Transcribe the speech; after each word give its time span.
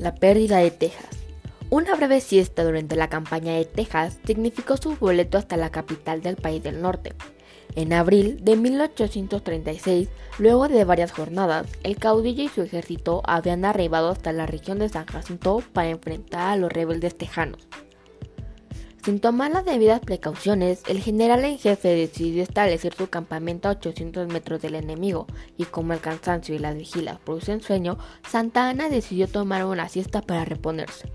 La 0.00 0.14
pérdida 0.14 0.56
de 0.56 0.70
Texas. 0.70 1.10
Una 1.68 1.94
breve 1.94 2.22
siesta 2.22 2.64
durante 2.64 2.96
la 2.96 3.10
campaña 3.10 3.52
de 3.52 3.66
Texas 3.66 4.18
significó 4.24 4.78
su 4.78 4.96
boleto 4.96 5.36
hasta 5.36 5.58
la 5.58 5.68
capital 5.68 6.22
del 6.22 6.36
país 6.36 6.62
del 6.62 6.80
norte. 6.80 7.12
En 7.74 7.92
abril 7.92 8.42
de 8.42 8.56
1836, 8.56 10.08
luego 10.38 10.68
de 10.68 10.84
varias 10.84 11.12
jornadas, 11.12 11.66
el 11.82 11.98
caudillo 11.98 12.44
y 12.44 12.48
su 12.48 12.62
ejército 12.62 13.20
habían 13.26 13.66
arribado 13.66 14.08
hasta 14.08 14.32
la 14.32 14.46
región 14.46 14.78
de 14.78 14.88
San 14.88 15.04
Jacinto 15.04 15.62
para 15.74 15.90
enfrentar 15.90 16.48
a 16.48 16.56
los 16.56 16.72
rebeldes 16.72 17.18
tejanos. 17.18 17.68
Sin 19.04 19.18
tomar 19.18 19.50
las 19.50 19.64
debidas 19.64 20.00
precauciones, 20.00 20.82
el 20.86 21.00
general 21.00 21.42
en 21.44 21.58
jefe 21.58 21.88
decidió 21.88 22.42
establecer 22.42 22.92
su 22.94 23.08
campamento 23.08 23.68
a 23.68 23.72
800 23.72 24.28
metros 24.28 24.60
del 24.60 24.74
enemigo, 24.74 25.26
y 25.56 25.64
como 25.64 25.94
el 25.94 26.00
cansancio 26.00 26.54
y 26.54 26.58
las 26.58 26.76
vigilas 26.76 27.18
producen 27.18 27.62
sueño, 27.62 27.96
Santa 28.28 28.68
Ana 28.68 28.90
decidió 28.90 29.26
tomar 29.26 29.64
una 29.64 29.88
siesta 29.88 30.20
para 30.20 30.44
reponerse. 30.44 31.10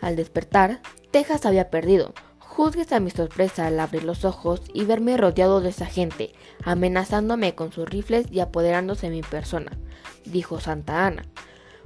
Al 0.00 0.16
despertar, 0.16 0.80
Texas 1.12 1.46
había 1.46 1.70
perdido. 1.70 2.14
Juzgues 2.40 2.92
a 2.92 3.00
mi 3.00 3.10
sorpresa 3.10 3.66
al 3.66 3.78
abrir 3.78 4.02
los 4.02 4.24
ojos 4.24 4.60
y 4.72 4.84
verme 4.84 5.16
rodeado 5.16 5.60
de 5.60 5.70
esa 5.70 5.86
gente, 5.86 6.32
amenazándome 6.64 7.54
con 7.54 7.70
sus 7.72 7.88
rifles 7.88 8.26
y 8.32 8.40
apoderándose 8.40 9.08
de 9.08 9.16
mi 9.16 9.22
persona, 9.22 9.70
dijo 10.24 10.58
Santa 10.58 11.06
Ana. 11.06 11.24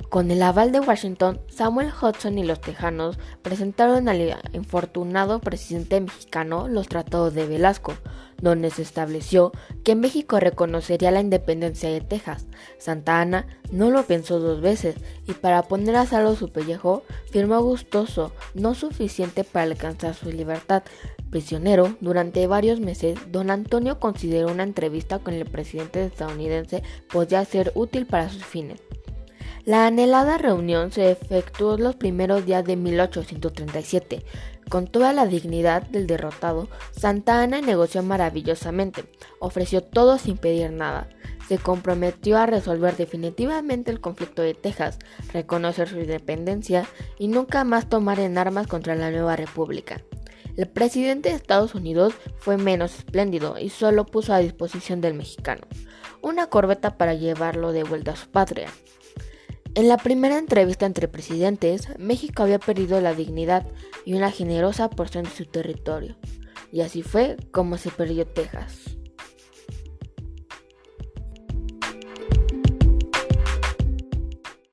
Con 0.09 0.31
el 0.31 0.43
aval 0.43 0.73
de 0.73 0.81
Washington, 0.81 1.39
Samuel 1.49 1.93
Hudson 1.93 2.39
y 2.39 2.43
los 2.43 2.63
tejanos 2.63 3.19
presentaron 3.43 4.09
al 4.09 4.39
infortunado 4.55 5.39
presidente 5.39 6.01
mexicano 6.01 6.67
los 6.67 6.89
tratados 6.89 7.35
de 7.35 7.47
Velasco, 7.47 7.93
donde 8.41 8.71
se 8.71 8.81
estableció 8.81 9.53
que 9.85 9.97
México 9.97 10.41
reconocería 10.41 11.11
la 11.11 11.21
independencia 11.21 11.91
de 11.91 12.01
Texas. 12.01 12.47
Santa 12.79 13.21
Ana 13.21 13.47
no 13.71 13.91
lo 13.91 14.05
pensó 14.05 14.41
dos 14.41 14.63
veces 14.63 14.97
y 15.27 15.35
para 15.35 15.63
poner 15.65 15.97
a 15.97 16.07
salvo 16.07 16.37
su 16.37 16.51
pellejo 16.51 17.03
firmó 17.31 17.61
gustoso, 17.61 18.33
no 18.55 18.75
suficiente 18.75 19.45
para 19.45 19.67
alcanzar 19.67 20.15
su 20.15 20.31
libertad. 20.31 20.85
Prisionero 21.31 21.97
durante 22.01 22.47
varios 22.47 22.81
meses, 22.81 23.19
don 23.31 23.51
Antonio 23.51 24.01
consideró 24.01 24.51
una 24.51 24.63
entrevista 24.63 25.19
con 25.19 25.35
el 25.35 25.45
presidente 25.45 26.07
estadounidense 26.07 26.83
podía 27.13 27.45
ser 27.45 27.73
útil 27.75 28.07
para 28.07 28.31
sus 28.31 28.45
fines. 28.45 28.81
La 29.69 29.87
anhelada 29.87 30.39
reunión 30.39 30.93
se 30.93 31.11
efectuó 31.11 31.77
los 31.77 31.95
primeros 31.95 32.47
días 32.47 32.65
de 32.65 32.75
1837. 32.75 34.25
Con 34.71 34.87
toda 34.87 35.13
la 35.13 35.27
dignidad 35.27 35.83
del 35.83 36.07
derrotado, 36.07 36.71
Santa 36.91 37.43
Ana 37.43 37.61
negoció 37.61 38.03
maravillosamente, 38.03 39.05
ofreció 39.41 39.83
todo 39.83 40.17
sin 40.17 40.39
pedir 40.39 40.73
nada, 40.73 41.11
se 41.51 41.59
comprometió 41.59 42.39
a 42.39 42.47
resolver 42.47 42.97
definitivamente 42.97 43.91
el 43.91 44.01
conflicto 44.01 44.41
de 44.41 44.55
Texas, 44.55 44.99
reconocer 45.35 45.87
su 45.87 46.01
independencia 46.01 46.87
y 47.19 47.29
nunca 47.29 47.63
más 47.65 47.91
tomar 47.91 48.21
en 48.21 48.39
armas 48.39 48.69
contra 48.69 48.95
la 48.95 49.11
nueva 49.11 49.37
república. 49.37 50.01
El 50.57 50.67
presidente 50.69 51.29
de 51.29 51.35
Estados 51.35 51.75
Unidos 51.75 52.15
fue 52.39 52.57
menos 52.57 52.97
espléndido 52.97 53.59
y 53.59 53.69
solo 53.69 54.07
puso 54.07 54.33
a 54.33 54.39
disposición 54.39 55.03
del 55.03 55.13
mexicano 55.13 55.67
una 56.23 56.49
corbeta 56.49 56.97
para 56.97 57.15
llevarlo 57.15 57.73
de 57.73 57.85
vuelta 57.85 58.13
a 58.13 58.17
su 58.17 58.29
patria. 58.29 58.69
En 59.79 59.87
la 59.87 59.97
primera 59.97 60.39
entrevista 60.39 60.87
entre 60.87 61.07
presidentes, 61.07 61.87
México 62.01 62.43
había 62.43 62.59
perdido 62.59 63.01
la 63.01 63.15
dignidad 63.15 63.65
y 64.05 64.15
una 64.15 64.33
generosa 64.33 64.91
porción 64.91 65.23
de 65.23 65.31
su 65.31 65.45
territorio, 65.45 66.17
y 66.73 66.81
así 66.81 67.05
fue 67.05 67.37
como 67.53 67.79
se 67.79 67.91
perdió 67.91 68.27
Texas. 68.27 68.98